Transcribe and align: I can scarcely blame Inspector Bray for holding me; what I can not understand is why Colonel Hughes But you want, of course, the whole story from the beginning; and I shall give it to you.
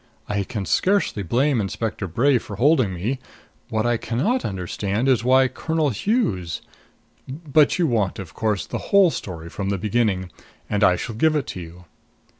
I 0.27 0.43
can 0.43 0.65
scarcely 0.65 1.21
blame 1.21 1.61
Inspector 1.61 2.07
Bray 2.07 2.39
for 2.39 2.55
holding 2.55 2.91
me; 2.95 3.19
what 3.69 3.85
I 3.85 3.97
can 3.97 4.17
not 4.17 4.43
understand 4.43 5.07
is 5.07 5.23
why 5.23 5.47
Colonel 5.47 5.91
Hughes 5.91 6.63
But 7.27 7.77
you 7.77 7.85
want, 7.85 8.17
of 8.17 8.33
course, 8.33 8.65
the 8.65 8.79
whole 8.89 9.11
story 9.11 9.47
from 9.47 9.69
the 9.69 9.77
beginning; 9.77 10.31
and 10.67 10.83
I 10.83 10.95
shall 10.95 11.13
give 11.13 11.35
it 11.35 11.45
to 11.53 11.59
you. 11.59 11.85